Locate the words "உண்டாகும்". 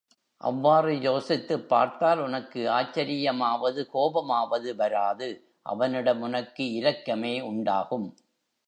7.41-8.09